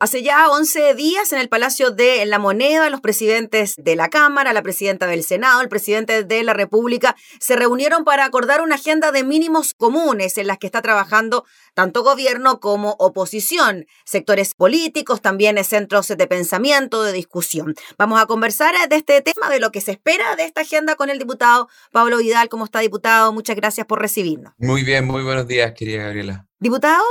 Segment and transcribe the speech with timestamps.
[0.00, 4.52] Hace ya 11 días en el Palacio de la Moneda, los presidentes de la Cámara,
[4.52, 9.10] la presidenta del Senado, el presidente de la República se reunieron para acordar una agenda
[9.10, 15.62] de mínimos comunes en las que está trabajando tanto gobierno como oposición, sectores políticos, también
[15.64, 17.74] centros de pensamiento, de discusión.
[17.98, 21.10] Vamos a conversar de este tema, de lo que se espera de esta agenda con
[21.10, 22.48] el diputado Pablo Vidal.
[22.48, 23.32] ¿Cómo está, diputado?
[23.32, 24.52] Muchas gracias por recibirnos.
[24.58, 26.46] Muy bien, muy buenos días, querida Gabriela.
[26.60, 27.02] Diputado,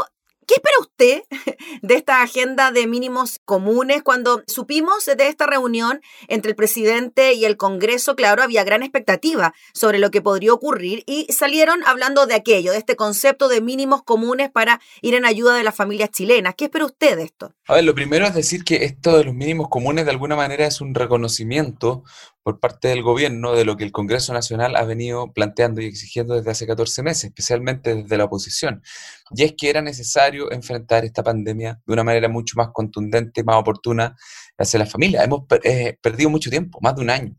[0.48, 1.24] ¿Qué espera usted
[1.82, 4.02] de esta agenda de mínimos comunes?
[4.02, 9.54] Cuando supimos de esta reunión entre el presidente y el Congreso, claro, había gran expectativa
[9.74, 14.04] sobre lo que podría ocurrir y salieron hablando de aquello, de este concepto de mínimos
[14.04, 16.56] comunes para ir en ayuda de las familias chilenas.
[16.56, 17.54] ¿Qué espera usted de esto?
[17.68, 20.66] A ver, lo primero es decir que esto de los mínimos comunes de alguna manera
[20.66, 22.06] es un reconocimiento
[22.48, 26.34] por parte del gobierno de lo que el Congreso Nacional ha venido planteando y exigiendo
[26.34, 28.82] desde hace 14 meses, especialmente desde la oposición.
[29.32, 33.58] Y es que era necesario enfrentar esta pandemia de una manera mucho más contundente, más
[33.58, 34.16] oportuna
[34.58, 35.26] hacia las familias.
[35.26, 37.36] Hemos eh, perdido mucho tiempo, más de un año.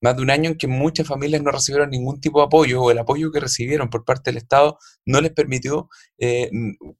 [0.00, 2.90] Más de un año en que muchas familias no recibieron ningún tipo de apoyo o
[2.92, 6.52] el apoyo que recibieron por parte del Estado no les permitió eh,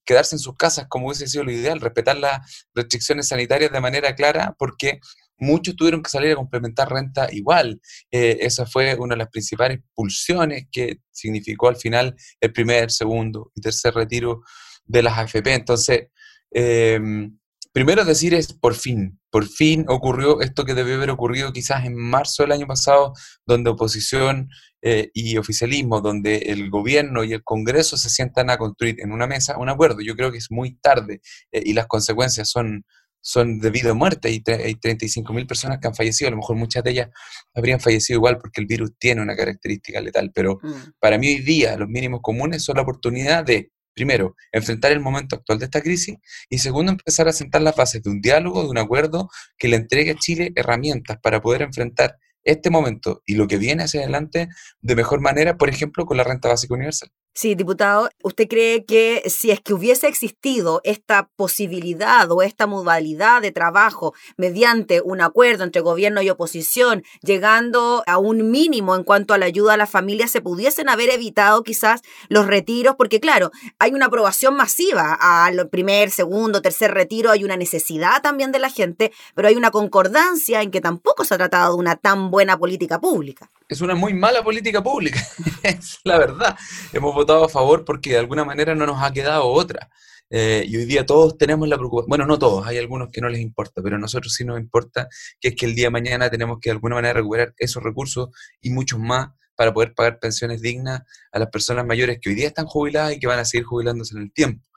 [0.04, 4.16] quedarse en sus casas como hubiese sido lo ideal, respetar las restricciones sanitarias de manera
[4.16, 4.98] clara porque
[5.42, 7.80] muchos tuvieron que salir a complementar renta igual.
[8.10, 13.50] Eh, esa fue una de las principales pulsiones que significó al final el primer, segundo
[13.54, 14.42] y tercer retiro
[14.84, 15.54] de las AFP.
[15.54, 16.08] Entonces,
[16.50, 17.38] em,
[17.72, 21.96] primero decir es por fin, por fin ocurrió esto que debió haber ocurrido quizás en
[21.96, 23.14] marzo del año pasado,
[23.46, 24.48] donde oposición
[24.82, 29.26] eh, y oficialismo, donde el gobierno y el Congreso se sientan a construir en una
[29.26, 30.00] mesa un acuerdo.
[30.02, 31.20] Yo creo que es muy tarde
[31.52, 32.84] eh, y las consecuencias son,
[33.22, 34.28] son de vida o muerte.
[34.28, 37.08] Hay, hay 35 mil personas que han fallecido, a lo mejor muchas de ellas
[37.54, 40.98] habrían fallecido igual porque el virus tiene una característica letal, pero mm.
[40.98, 45.36] para mí hoy día los mínimos comunes son la oportunidad de, primero, enfrentar el momento
[45.36, 46.16] actual de esta crisis
[46.50, 49.76] y segundo, empezar a sentar las bases de un diálogo, de un acuerdo que le
[49.76, 54.48] entregue a Chile herramientas para poder enfrentar este momento y lo que viene hacia adelante
[54.80, 57.10] de mejor manera, por ejemplo, con la renta básica universal.
[57.34, 63.40] Sí, diputado, ¿usted cree que si es que hubiese existido esta posibilidad o esta modalidad
[63.40, 69.32] de trabajo mediante un acuerdo entre gobierno y oposición, llegando a un mínimo en cuanto
[69.32, 72.96] a la ayuda a las familias, se pudiesen haber evitado quizás los retiros?
[72.96, 78.52] Porque claro, hay una aprobación masiva al primer, segundo, tercer retiro, hay una necesidad también
[78.52, 81.96] de la gente, pero hay una concordancia en que tampoco se ha tratado de una
[81.96, 83.48] tan buena política pública.
[83.72, 85.18] Es una muy mala política pública,
[85.62, 86.58] es la verdad.
[86.92, 89.88] Hemos votado a favor porque de alguna manera no nos ha quedado otra.
[90.28, 93.30] Eh, y hoy día todos tenemos la preocupación, bueno, no todos, hay algunos que no
[93.30, 95.08] les importa, pero a nosotros sí nos importa,
[95.40, 98.28] que es que el día de mañana tenemos que de alguna manera recuperar esos recursos
[98.60, 101.00] y muchos más para poder pagar pensiones dignas
[101.32, 104.14] a las personas mayores que hoy día están jubiladas y que van a seguir jubilándose
[104.14, 104.68] en el tiempo.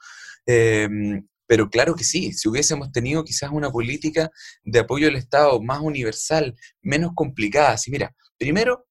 [0.46, 4.30] Em, pero claro que sí, si hubiésemos tenido quizás una política
[4.64, 8.85] de apoyo del Estado más universal, menos complicada, si mira, primero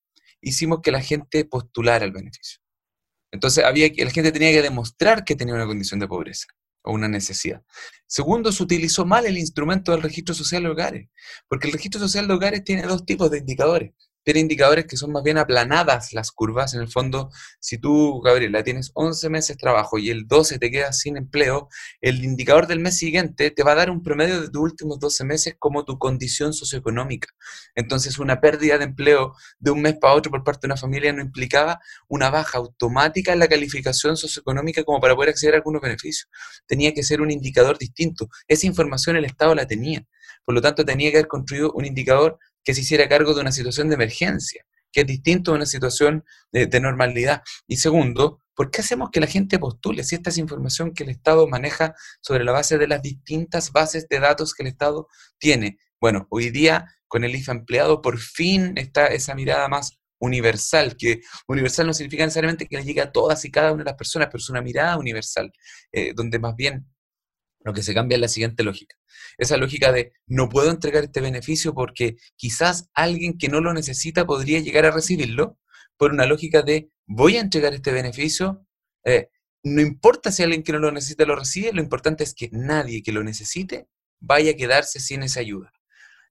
[0.46, 2.60] hicimos que la gente postulara el beneficio.
[3.32, 6.48] Entonces había la gente tenía que demostrar que tenía una condición de pobreza
[6.84, 7.64] o una necesidad.
[8.08, 11.10] Segundo, se utilizó mal el instrumento del registro social de hogares,
[11.48, 13.92] porque el registro social de hogares tiene dos tipos de indicadores
[14.26, 16.74] tiene indicadores que son más bien aplanadas las curvas.
[16.74, 20.72] En el fondo, si tú, Gabriela, tienes 11 meses de trabajo y el 12 te
[20.72, 21.70] quedas sin empleo,
[22.02, 25.24] el indicador del mes siguiente te va a dar un promedio de tus últimos 12
[25.26, 27.28] meses como tu condición socioeconómica.
[27.76, 31.14] Entonces, una pérdida de empleo de un mes para otro por parte de una familia
[31.14, 35.84] no implicaba una baja automática en la calificación socioeconómica como para poder acceder a algunos
[35.84, 36.28] beneficios.
[36.66, 38.28] Tenía que ser un indicador distinto.
[38.48, 40.04] Esa información el Estado la tenía.
[40.44, 43.54] Por lo tanto, tenía que haber construido un indicador que se hiciera cargo de una
[43.54, 47.44] situación de emergencia, que es distinto de una situación de, normalidad.
[47.68, 51.10] Y segundo, ¿por qué hacemos que la gente postule si esta es información que el
[51.10, 55.78] Estado maneja sobre la base de las distintas bases de datos que el Estado tiene?
[56.02, 61.22] Bueno, hoy día con el IFA empleado por fin está esa mirada más universal, que
[61.48, 64.30] universal no significa necesariamente que le llegue a todas y cada una de las personas,
[64.32, 65.52] pero es una mirada universal,
[65.92, 66.88] eh, donde más bien
[67.66, 68.96] lo que se cambia es la siguiente lógica.
[69.40, 74.26] Esa lógica de no puedo entregar este beneficio porque quizás alguien que no lo necesita
[74.26, 75.58] podría llegar a recibirlo,
[75.98, 78.68] por una lógica de voy a entregar este beneficio,
[79.04, 79.30] eh,
[79.64, 83.02] no importa si alguien que no lo necesita lo recibe, lo importante es que nadie
[83.02, 83.88] que lo necesite
[84.20, 85.74] vaya a quedarse sin esa ayuda.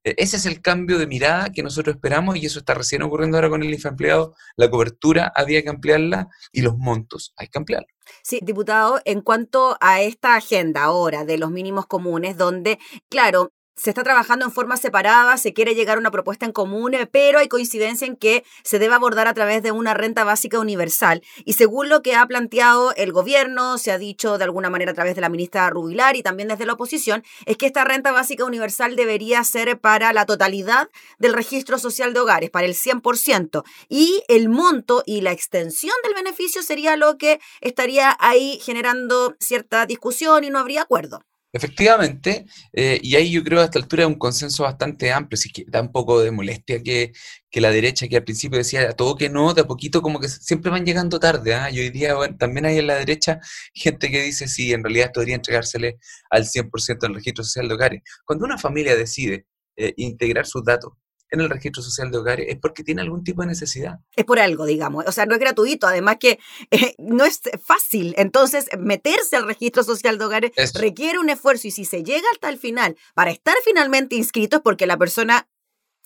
[0.05, 3.37] E, ese es el cambio de mirada que nosotros esperamos y eso está recién ocurriendo
[3.37, 4.35] ahora con el IFA empleado.
[4.55, 7.91] La cobertura había que ampliarla y los montos hay que ampliarlos.
[8.21, 12.77] Sí, diputado, en cuanto a esta agenda ahora de los mínimos comunes, donde,
[13.09, 16.93] claro, se está trabajando en forma separada, se quiere llegar a una propuesta en común,
[16.93, 20.59] eh, pero hay coincidencia en que se debe abordar a través de una renta básica
[20.59, 21.21] universal.
[21.43, 24.95] Y según lo que ha planteado el gobierno, se ha dicho de alguna manera a
[24.95, 28.45] través de la ministra Rubilar y también desde la oposición, es que esta renta básica
[28.45, 30.89] universal debería ser para la totalidad
[31.19, 33.63] del registro social de hogares, para el 100%.
[33.89, 39.85] Y el monto y la extensión del beneficio sería lo que estaría ahí generando cierta
[39.85, 41.21] discusión y no habría acuerdo.
[41.55, 45.63] Efectivamente, eh, y ahí yo creo a esta altura un consenso bastante amplio, si que
[45.65, 47.13] da un poco de molestia que,
[47.53, 50.69] la derecha, que al principio decía todo que no, de a poquito como que siempre
[50.69, 51.71] van llegando tarde, ¿ah?
[51.71, 53.39] y hoy día también hay en la derecha
[53.73, 55.97] gente que dice sí, en realidad esto debería entregársele
[56.29, 58.01] al 100% del registro social de hogares.
[58.25, 59.45] Cuando una familia decide
[59.77, 60.91] eh, integrar sus datos
[61.31, 63.99] en el registro social de hogares es porque tiene algún tipo de necesidad.
[64.15, 65.05] Es por algo, digamos.
[65.07, 66.39] O sea, no es gratuito, además que
[66.71, 68.13] eh, no es fácil.
[68.17, 72.49] Entonces, meterse al registro social de hogares requiere un esfuerzo y si se llega hasta
[72.49, 75.47] el final para estar finalmente inscrito es porque la persona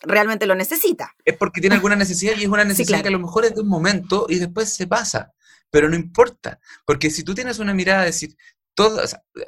[0.02, 1.16] realmente lo necesita.
[1.26, 3.62] Es porque tiene alguna necesidad y es una necesidad que a lo mejor es de
[3.62, 5.34] un momento y después se pasa.
[5.72, 8.36] Pero no importa, porque si tú tienes una mirada de decir,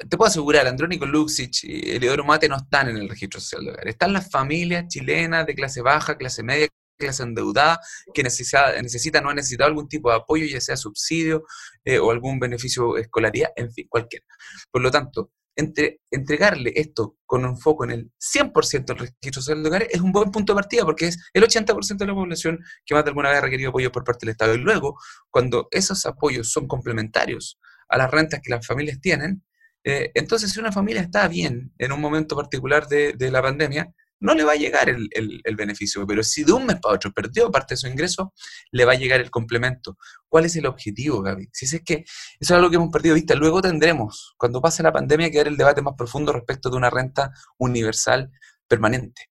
[0.08, 3.70] te puedo asegurar, Andrónico Luxich y Eliodoro Mate no están en el registro social de
[3.70, 3.88] hogar.
[3.88, 6.68] Están las familias chilenas de clase baja, clase media,
[6.98, 7.80] clase endeudada,
[8.12, 11.44] que necesita, necesitan o han necesitado algún tipo de apoyo, ya sea subsidio
[11.84, 14.24] eh, o algún beneficio escolaridad, en fin, cualquiera.
[14.70, 19.62] Por lo tanto, entre, entregarle esto con un foco en el 100% del registro social
[19.62, 22.58] de hogares es un buen punto de partida porque es el 80% de la población
[22.86, 24.54] que más de alguna vez ha requerido apoyo por parte del Estado.
[24.54, 24.98] Y luego,
[25.30, 27.58] cuando esos apoyos son complementarios
[27.92, 29.44] a las rentas que las familias tienen,
[29.84, 34.34] eh, entonces si una familia está bien en un momento particular de, la pandemia, no
[34.34, 35.10] le va a llegar el,
[35.56, 38.32] beneficio, pero si de un mes para otro perdió parte de su ingreso,
[38.70, 39.96] le va a llegar el complemento.
[40.28, 41.48] ¿Cuál es el objetivo, Gaby?
[41.52, 42.06] Si es que eso
[42.38, 45.56] es algo que hemos perdido vista, luego tendremos, cuando pase la pandemia, que dar el
[45.56, 48.30] debate más profundo respecto de una renta universal
[48.68, 49.28] permanente.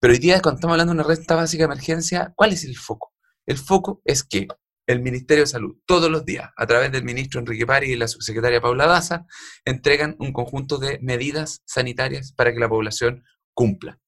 [0.00, 2.76] Pero hoy día, cuando estamos hablando de una renta básica de emergencia, ¿cuál es el
[2.76, 3.12] foco?
[3.46, 4.48] El foco es que
[4.90, 8.08] el Ministerio de Salud todos los días, a través del ministro Enrique Pari y la
[8.08, 9.24] subsecretaria Paula Daza,
[9.64, 14.00] entregan un conjunto de medidas sanitarias para que la población cumpla.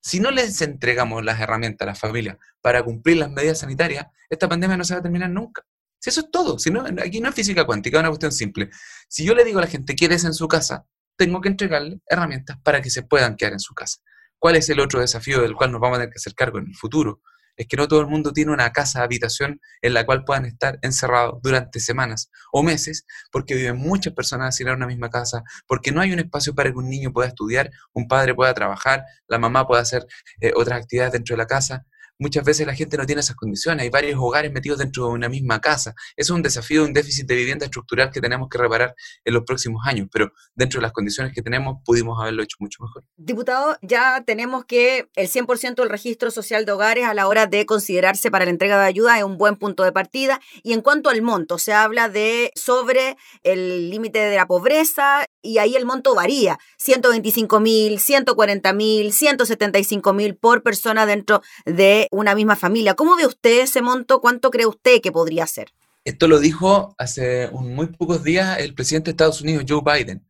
[0.00, 4.48] Si no les entregamos las herramientas a las familias para cumplir las medidas sanitarias, esta
[4.48, 5.64] pandemia no se va a terminar nunca.
[6.00, 8.70] Si eso es todo, si no, aquí no es física cuántica, es una cuestión simple.
[9.08, 10.86] Si yo le digo a la gente, quédese en su casa,
[11.16, 13.98] tengo que entregarle herramientas para que se puedan quedar en su casa.
[14.38, 16.68] ¿Cuál es el otro desafío del cual nos vamos a tener que hacer cargo en
[16.68, 17.22] el futuro?
[17.58, 20.78] Es que no todo el mundo tiene una casa, habitación en la cual puedan estar
[20.82, 26.00] encerrados durante semanas o meses, porque viven muchas personas en una misma casa, porque no
[26.00, 29.66] hay un espacio para que un niño pueda estudiar, un padre pueda trabajar, la mamá
[29.66, 30.06] pueda hacer
[30.40, 31.84] eh, otras actividades dentro de la casa
[32.18, 33.82] muchas veces la gente no tiene esas condiciones.
[33.82, 35.94] Hay varios hogares metidos dentro de una misma casa.
[36.16, 38.94] Eso es un desafío, un déficit de vivienda estructural que tenemos que reparar
[39.24, 42.82] en los próximos años, pero dentro de las condiciones que tenemos pudimos haberlo hecho mucho
[42.82, 43.04] mejor.
[43.16, 47.66] Diputado, ya tenemos que el 100% del registro social de hogares a la hora de
[47.66, 50.40] considerarse para la entrega de ayuda es un buen punto de partida.
[50.62, 55.56] Y en cuanto al monto, se habla de sobre el límite de la pobreza y
[55.58, 62.34] ahí el monto varía, 125 mil, 140 mil, 175 mil por persona dentro de una
[62.34, 62.94] misma familia.
[62.94, 64.20] ¿Cómo ve usted ese monto?
[64.20, 65.72] ¿Cuánto cree usted que podría ser?
[66.04, 70.26] Esto lo dijo hace muy pocos días el presidente de Estados Unidos, Joe Biden.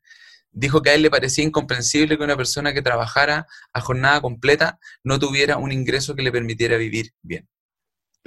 [0.53, 4.79] Dijo que a él le parecía incomprensible que una persona que trabajara a jornada completa
[5.03, 7.49] no tuviera un ingreso que le permitiera vivir bien.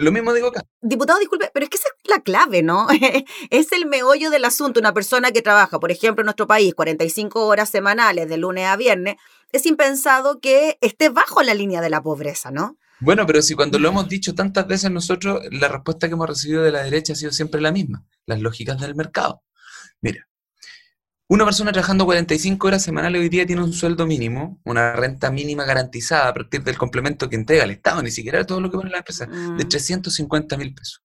[0.02, 0.64] Lo mismo digo acá.
[0.82, 2.88] Diputado, disculpe, pero es que esa es la clave, ¿no?
[3.50, 4.80] es el meollo del asunto.
[4.80, 8.76] Una persona que trabaja, por ejemplo, en nuestro país, 45 horas semanales de lunes a
[8.76, 9.16] viernes,
[9.52, 12.78] es impensado que esté bajo la línea de la pobreza, ¿no?
[13.00, 16.64] Bueno, pero si cuando lo hemos dicho tantas veces nosotros, la respuesta que hemos recibido
[16.64, 19.44] de la derecha ha sido siempre la misma, las lógicas del mercado.
[20.02, 20.28] Mira,
[21.32, 25.64] una persona trabajando 45 horas semanales hoy día tiene un sueldo mínimo, una renta mínima
[25.64, 28.90] garantizada a partir del complemento que entrega el Estado, ni siquiera todo lo que pone
[28.90, 30.60] la empresa, de 350 mm.
[30.60, 31.02] mil pesos.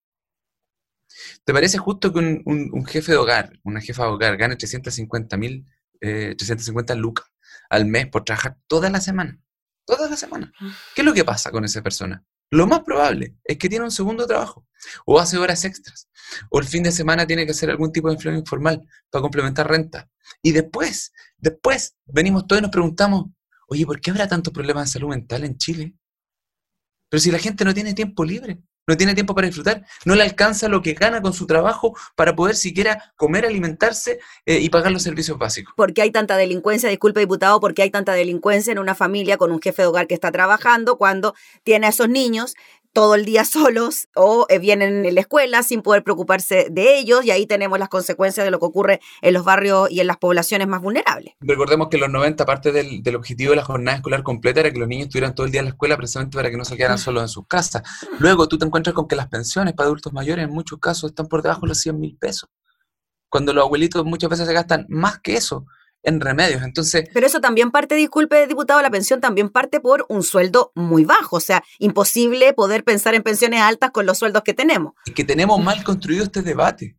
[1.45, 5.65] ¿Te parece justo que un, jefe de hogar, una jefa de hogar, gane 350 mil,
[6.01, 7.27] 350 eh, lucas
[7.71, 9.39] al mes por trabajar toda la semana?
[9.85, 10.53] Toda la semana.
[10.97, 12.25] ¿Qué es lo que pasa con esa persona?
[12.51, 14.66] Lo más probable es que tiene un segundo trabajo,
[15.05, 16.09] o hace horas extras,
[16.51, 19.69] o el fin de semana tiene que hacer algún tipo de empleo informal para complementar
[19.69, 20.09] renta.
[20.43, 23.27] Y después, después venimos todos y nos preguntamos,
[23.69, 25.95] oye, ¿por qué habrá tantos problemas de salud mental en Chile?
[27.09, 30.23] Pero si la gente no tiene tiempo libre, no tiene tiempo para disfrutar, no le
[30.23, 34.93] alcanza lo que gana con su trabajo para poder siquiera comer, alimentarse eh, y pagar
[34.93, 35.75] los servicios básicos.
[35.77, 36.89] ¿Por qué hay tanta delincuencia?
[36.89, 40.07] Disculpe, diputado, ¿por qué hay tanta delincuencia en una familia con un jefe de hogar
[40.07, 42.55] que está trabajando cuando tiene a esos niños
[42.97, 47.27] todo el día solos o eh, vienen en la escuela sin poder preocuparse de ellos
[47.27, 50.17] y ahí tenemos las consecuencias de lo que ocurre en los barrios y en las
[50.17, 51.35] poblaciones más vulnerables.
[51.41, 54.73] Recordemos que en los 90 parte del, del objetivo de la jornada escolar completa era
[54.73, 56.75] que los niños estuvieran todo el día en la escuela precisamente para que no se
[56.75, 57.83] quedaran solos en sus casas.
[58.19, 61.27] Luego tú te encuentras con que las pensiones para adultos mayores en muchos casos están
[61.27, 62.49] por debajo de los 100 mil pesos,
[63.29, 65.67] cuando los abuelitos muchas veces se gastan más que eso
[66.03, 66.63] en remedios.
[66.63, 71.05] Entonces, Pero eso también parte, disculpe, diputado, la pensión también parte por un sueldo muy
[71.05, 71.37] bajo.
[71.37, 74.95] O sea, imposible poder pensar en pensiones altas con los sueldos que tenemos.
[75.07, 76.96] es que tenemos mal construido este debate.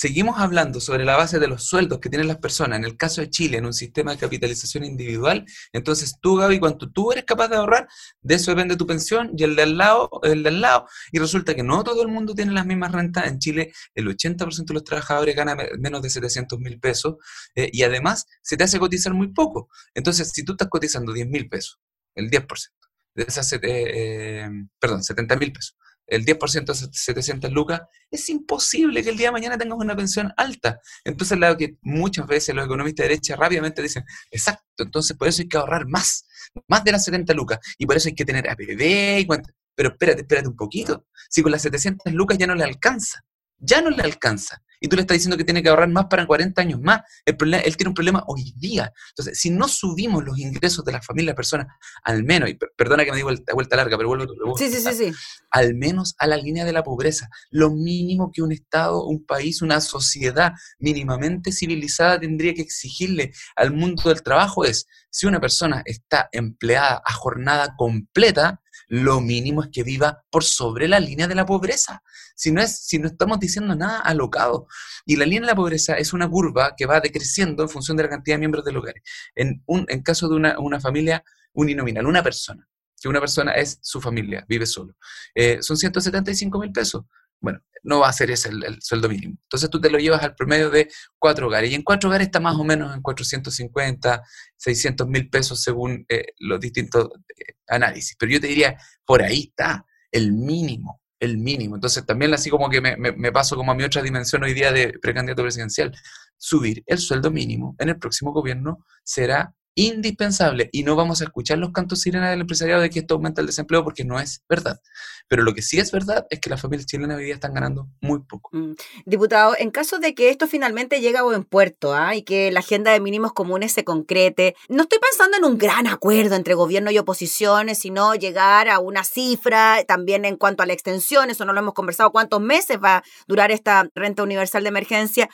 [0.00, 3.20] Seguimos hablando sobre la base de los sueldos que tienen las personas, en el caso
[3.20, 7.48] de Chile, en un sistema de capitalización individual, entonces tú, Gaby, cuando tú eres capaz
[7.48, 7.88] de ahorrar,
[8.20, 11.18] de eso depende tu pensión y el de al lado, el de al lado, y
[11.18, 13.26] resulta que no todo el mundo tiene las mismas rentas.
[13.26, 17.16] En Chile, el 80% de los trabajadores gana me- menos de 700 mil pesos
[17.56, 19.68] eh, y además se te hace cotizar muy poco.
[19.94, 21.80] Entonces, si tú estás cotizando 10 mil pesos,
[22.14, 25.76] el 10% de esas, eh, perdón, 70 mil pesos,
[26.08, 29.94] el 10% de esas 700 lucas, es imposible que el día de mañana tengas una
[29.94, 30.80] pensión alta.
[31.04, 35.42] Entonces, lo que muchas veces los economistas de derecha rápidamente dicen, exacto, entonces por eso
[35.42, 36.26] hay que ahorrar más,
[36.66, 39.52] más de las 70 lucas, y por eso hay que tener APB y cuánto.
[39.74, 41.06] Pero espérate, espérate un poquito.
[41.28, 43.24] Si con las 700 lucas ya no le alcanza,
[43.58, 44.62] ya no le alcanza.
[44.80, 47.00] Y tú le estás diciendo que tiene que ahorrar más para 40 años más.
[47.24, 48.92] El problema, él tiene un problema hoy día.
[49.10, 51.66] Entonces, si no subimos los ingresos de las familias, personas,
[52.04, 54.80] al menos, y per- perdona que me digo vuelta, vuelta larga, pero vuelvo Sí, sí,
[54.80, 55.12] sí, sí.
[55.50, 57.28] al menos a la línea de la pobreza.
[57.50, 63.72] Lo mínimo que un Estado, un país, una sociedad mínimamente civilizada tendría que exigirle al
[63.72, 69.68] mundo del trabajo es, si una persona está empleada a jornada completa, lo mínimo es
[69.70, 72.02] que viva por sobre la línea de la pobreza.
[72.34, 74.66] Si no, es, si no estamos diciendo nada alocado.
[75.04, 78.04] Y la línea de la pobreza es una curva que va decreciendo en función de
[78.04, 78.94] la cantidad de miembros del hogar.
[79.34, 82.66] En, un, en caso de una, una familia uninominal, una persona,
[83.00, 84.94] que una persona es su familia, vive solo
[85.34, 87.04] eh, son 175 mil pesos.
[87.40, 89.36] Bueno, no va a ser ese el, el, sueldo mínimo.
[89.42, 91.70] Entonces tú te lo llevas al promedio de cuatro hogares.
[91.70, 94.22] Y en cuatro hogares está más o menos en 450,
[94.56, 98.16] 600 mil pesos según eh, los distintos eh, análisis.
[98.18, 101.76] Pero yo te diría, por ahí está el mínimo, el mínimo.
[101.76, 104.54] Entonces también así como que me, me, me paso como a mi otra dimensión hoy
[104.54, 105.92] día de precandidato presidencial.
[106.36, 111.58] Subir el sueldo mínimo en el próximo gobierno será indispensable y no vamos a escuchar
[111.58, 114.80] los cantos sirenas del empresariado de que esto aumenta el desempleo porque no es verdad.
[115.28, 117.86] Pero lo que sí es verdad es que las familias chilenas hoy día están ganando
[118.00, 118.50] muy poco.
[118.52, 118.72] Mm.
[119.06, 122.16] Diputado, en caso de que esto finalmente llegue a buen puerto ¿ah?
[122.16, 125.86] y que la agenda de mínimos comunes se concrete, no estoy pensando en un gran
[125.86, 130.72] acuerdo entre gobierno y oposiciones, sino llegar a una cifra también en cuanto a la
[130.72, 134.70] extensión, eso no lo hemos conversado, cuántos meses va a durar esta renta universal de
[134.70, 135.28] emergencia.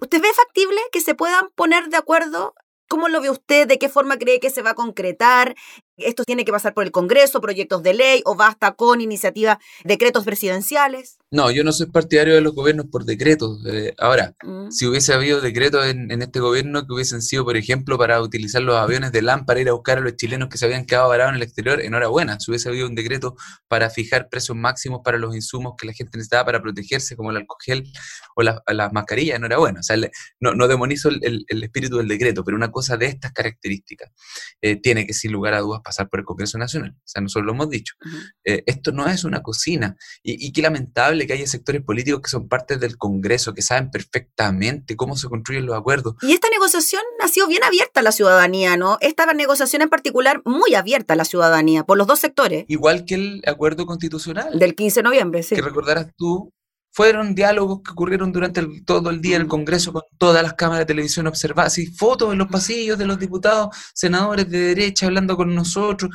[0.00, 2.54] ¿Usted ve factible que se puedan poner de acuerdo
[2.92, 3.66] ¿Cómo lo ve usted?
[3.66, 5.54] ¿De qué forma cree que se va a concretar?
[6.04, 10.24] ¿Esto tiene que pasar por el Congreso, proyectos de ley o basta con iniciativas, decretos
[10.24, 11.18] presidenciales?
[11.30, 13.58] No, yo no soy partidario de los gobiernos por decretos.
[13.66, 14.70] Eh, ahora, mm.
[14.70, 18.60] si hubiese habido decretos en, en, este gobierno que hubiesen sido, por ejemplo, para utilizar
[18.62, 21.08] los aviones de LAN para ir a buscar a los chilenos que se habían quedado
[21.08, 22.38] varados en el exterior, enhorabuena.
[22.38, 23.36] Si hubiese habido un decreto
[23.68, 27.38] para fijar precios máximos para los insumos que la gente necesitaba para protegerse, como el
[27.38, 27.62] alcohol
[28.34, 29.80] o las la mascarillas, enhorabuena.
[29.80, 32.96] O sea, le, no, no, demonizo el, el, el, espíritu del decreto, pero una cosa
[32.96, 34.10] de estas características
[34.60, 36.94] eh, tiene que, sin lugar a dudas, pasar por el Congreso Nacional.
[36.96, 37.94] O sea, nosotros lo hemos dicho.
[38.04, 38.32] Uh -huh.
[38.44, 39.96] eh, esto no es una cocina.
[40.22, 43.90] Y, y, qué lamentable que haya sectores políticos que son parte del Congreso, que saben
[43.90, 46.14] perfectamente cómo se construyen los acuerdos.
[46.22, 48.98] Y esta negociación ha sido bien abierta a la ciudadanía, ¿no?
[49.00, 52.64] Esta negociación en particular muy abierta a la ciudadanía, por los dos sectores.
[52.68, 54.58] Igual que el acuerdo constitucional.
[54.58, 55.54] Del 15 de noviembre, sí.
[55.54, 56.52] Que recordarás tú,
[56.92, 60.54] fueron diálogos que ocurrieron durante el, todo el día en el Congreso con todas las
[60.54, 65.06] cámaras de televisión observadas, y fotos en los pasillos de los diputados, senadores de derecha
[65.06, 66.10] hablando con nosotros.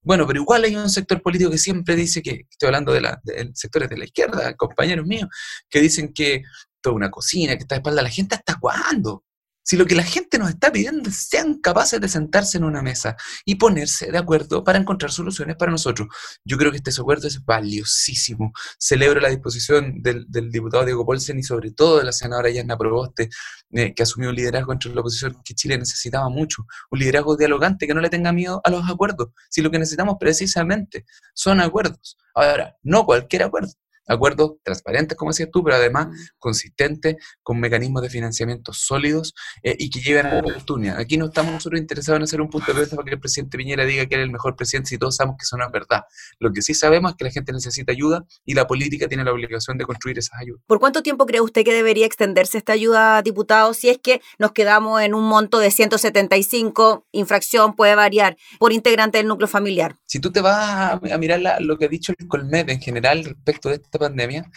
[0.00, 3.20] Bueno, pero igual hay un sector político que siempre dice que, estoy hablando de, la,
[3.22, 5.28] de sectores de la izquierda, compañeros míos,
[5.68, 6.42] que dicen que
[6.80, 9.24] toda una cocina, que está de espalda a la gente, ¿hasta cuándo?
[9.64, 12.82] Si lo que la gente nos está pidiendo es sean capaces de sentarse en una
[12.82, 16.08] mesa y ponerse de acuerdo para encontrar soluciones para nosotros.
[16.44, 18.52] Yo creo que este acuerdo es valiosísimo.
[18.78, 22.76] Celebro la disposición del, del diputado Diego Polsen y sobre todo de la senadora Yasna
[22.76, 23.30] Proboste,
[23.70, 26.66] eh, que asumió un liderazgo entre la oposición que Chile necesitaba mucho.
[26.90, 29.28] Un liderazgo dialogante que no le tenga miedo a los acuerdos.
[29.48, 32.18] Si lo que necesitamos precisamente son acuerdos.
[32.34, 33.72] Ahora, no cualquier acuerdo
[34.06, 39.90] acuerdos transparentes, como decías tú, pero además consistentes, con mecanismos de financiamiento sólidos eh, y
[39.90, 40.98] que lleven a la oportunidad.
[40.98, 43.58] Aquí no estamos nosotros interesados en hacer un punto de vista para que el presidente
[43.58, 46.02] Piñera diga que es el mejor presidente si todos sabemos que eso no es verdad.
[46.38, 49.32] Lo que sí sabemos es que la gente necesita ayuda y la política tiene la
[49.32, 50.62] obligación de construir esas ayudas.
[50.66, 54.52] ¿Por cuánto tiempo cree usted que debería extenderse esta ayuda, diputado, si es que nos
[54.52, 59.96] quedamos en un monto de 175, infracción puede variar, por integrante del núcleo familiar?
[60.06, 63.68] Si tú te vas a, mirar lo que ha dicho el Colmed en general respecto
[63.68, 64.50] de esta pandemia,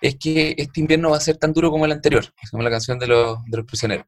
[0.00, 2.98] es que este invierno va a ser tan duro como el anterior, como la canción
[2.98, 4.06] de los, de los prisioneros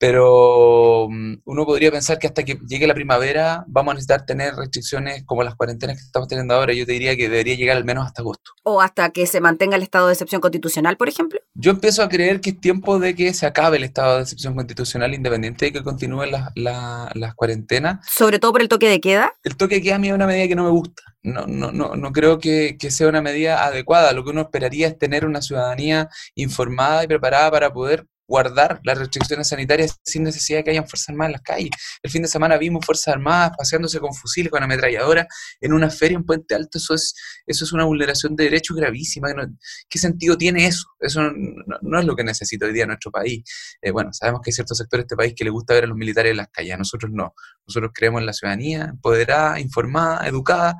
[0.00, 4.54] pero mm, uno podría pensar que hasta que llegue la primavera vamos a necesitar tener
[4.54, 6.72] restricciones como las cuarentenas que estamos teniendo ahora.
[6.72, 8.52] Yo te diría que debería llegar al menos hasta agosto.
[8.62, 11.38] ¿O hasta que se mantenga el estado de excepción constitucional, por ejemplo?
[11.52, 14.54] Yo empiezo a creer que es tiempo de que se acabe el estado de excepción
[14.54, 17.98] constitucional independiente de que continúen las, las cuarentenas.
[18.10, 19.34] ¿Sobre todo por el toque de queda?
[19.44, 21.02] El toque de queda a mí es una medida que no me gusta.
[21.22, 24.14] No, no, no, no creo que, que sea una medida adecuada.
[24.14, 28.96] Lo que uno esperaría es tener una ciudadanía informada y preparada para poder guardar las
[28.96, 31.70] restricciones sanitarias sin necesidad de que hayan Fuerzas Armadas en las calles.
[32.00, 35.26] El fin de semana vimos Fuerzas Armadas paseándose con fusiles, con ametralladoras
[35.60, 36.78] en una feria en Puente Alto.
[36.78, 37.12] Eso es,
[37.44, 39.30] eso es una vulneración de derechos gravísima.
[39.88, 40.86] ¿Qué sentido tiene eso?
[41.00, 41.22] Eso
[41.82, 43.42] no, es lo que necesita hoy día nuestro país.
[43.82, 45.86] Eh, bueno, sabemos que hay ciertos sectores de este país que le gusta ver a
[45.88, 46.78] los militares en las calles.
[46.78, 47.34] Nosotros no.
[47.66, 50.76] Nosotros creemos en la ciudadanía empoderada, informada, educada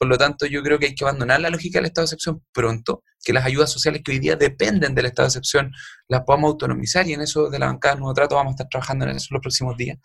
[0.00, 2.42] por lo tanto, yo creo que hay que abandonar la lógica del estado de excepción
[2.54, 5.72] pronto, que las ayudas sociales que hoy día dependen del estado de excepción
[6.08, 9.04] las podamos autonomizar y en eso de la bancada Nuevo Trato vamos a estar trabajando
[9.04, 9.98] en eso los próximos días.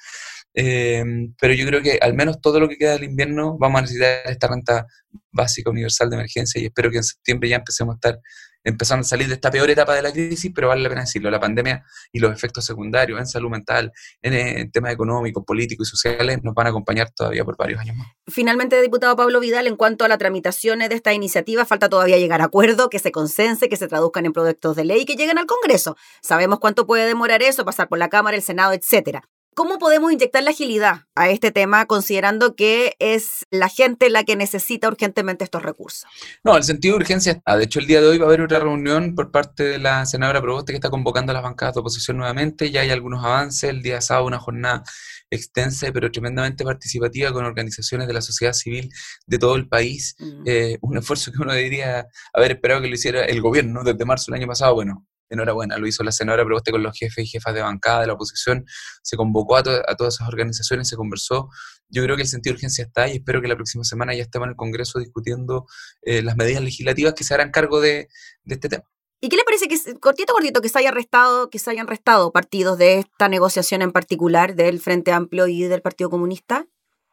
[0.53, 3.81] Em, pero yo creo que al menos todo lo que queda del invierno vamos a
[3.83, 4.85] necesitar esta renta
[5.31, 8.19] básica universal de emergencia y espero que en septiembre ya empecemos a estar
[8.65, 11.29] empezando a salir de esta peor etapa de la crisis, pero vale la pena decirlo,
[11.29, 16.39] la pandemia y los efectos secundarios en salud mental, en, temas económicos, políticos y sociales
[16.43, 18.07] nos van a acompañar todavía por varios años más.
[18.27, 22.41] Finalmente, diputado Pablo Vidal, en cuanto a la tramitación de esta iniciativa, falta todavía llegar
[22.41, 25.37] a acuerdo, que se consense, que se traduzcan en proyectos de ley y que lleguen
[25.37, 25.95] al Congreso.
[26.21, 29.29] Sabemos cuánto puede demorar eso, pasar por la Cámara, el Senado, etcétera.
[29.55, 34.35] ¿Cómo podemos inyectar la agilidad a este tema considerando que es la gente la que
[34.35, 36.03] necesita urgentemente estos recursos?
[36.43, 37.55] No, el sentido de urgencia está.
[37.55, 40.05] De hecho, el día de hoy va a haber otra reunión por parte de la
[40.05, 42.69] senadora Proboste que está convocando a las bancadas de oposición nuevamente.
[42.69, 43.69] Ya hay algunos avances.
[43.69, 44.83] El día sábado una jornada
[45.29, 48.89] extensa pero tremendamente participativa con organizaciones de la sociedad civil
[49.25, 50.17] de todo el país.
[50.19, 50.43] Mm.
[50.45, 54.33] Eh, un esfuerzo que uno debería haber esperado que lo hiciera el gobierno desde marzo
[54.33, 54.75] del año pasado.
[54.75, 58.07] Bueno, enhorabuena, lo hizo la senadora Proboste con los jefes y jefas de bancada de
[58.07, 58.65] la oposición,
[59.03, 61.49] se convocó a, todas esas organizaciones, se conversó.
[61.89, 64.23] Yo creo que el sentido de urgencia está y espero que la próxima semana ya
[64.23, 65.67] estemos en el Congreso discutiendo
[66.01, 68.07] eh, las medidas legislativas que se harán cargo de,
[68.45, 68.83] este tema.
[69.21, 72.31] ¿Y qué le parece que, cortito, cortito, que se haya arrestado, que se hayan restado
[72.31, 76.67] partidos de esta negociación en particular del Frente Amplio y del Partido Comunista?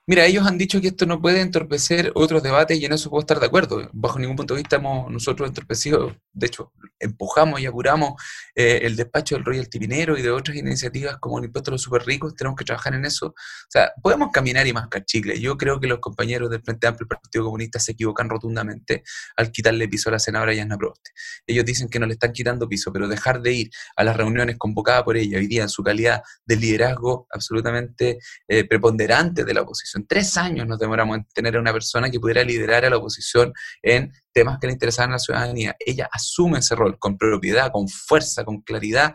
[0.04, 3.20] Mira, ellos han dicho que esto no puede entorpecer otros debates y en eso puedo
[3.20, 3.88] estar de acuerdo.
[3.92, 8.20] Bajo ningún punto de vista hemos nosotros entorpecido, de hecho, empujamos y apuramos
[8.56, 11.82] eh, el despacho del Royal Tipinero y de otras iniciativas como el impuesto a los
[11.82, 13.26] super ricos, tenemos que trabajar en eso.
[13.26, 13.34] O
[13.68, 15.38] sea, podemos caminar y mascar chicle.
[15.38, 19.04] Yo creo que los compañeros del Frente Amplio y Partido Comunista se equivocan rotundamente
[19.36, 21.12] al quitarle piso a la senadora Yasna Proste.
[21.46, 24.56] Ellos dicen que no le están quitando piso, pero dejar de ir a las reuniones
[24.58, 29.62] convocadas por ella hoy día en su calidad de liderazgo absolutamente eh, preponderante de la
[29.62, 32.96] oposición Tres años nos demoramos en tener a una persona que pudiera liderar a la
[32.96, 33.52] oposición
[33.82, 35.76] en temas que le interesaban a la ciudadanía.
[35.78, 39.14] Ella asume ese rol con propiedad, con fuerza, con claridad,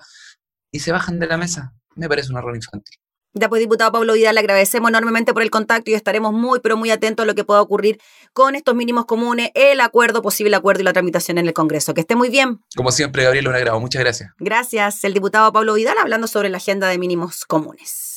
[0.72, 1.74] y se bajan de la mesa.
[1.96, 2.98] Me parece un error infantil.
[3.34, 6.76] Ya pues, diputado Pablo Vidal, le agradecemos enormemente por el contacto y estaremos muy, pero
[6.76, 8.00] muy atentos a lo que pueda ocurrir
[8.34, 11.94] con estos mínimos comunes, el acuerdo, posible acuerdo y la tramitación en el Congreso.
[11.94, 12.62] Que esté muy bien.
[12.76, 13.80] Como siempre, Gabriel, un agrado.
[13.80, 14.32] Muchas gracias.
[14.40, 15.04] Gracias.
[15.04, 18.17] El diputado Pablo Vidal hablando sobre la agenda de mínimos comunes.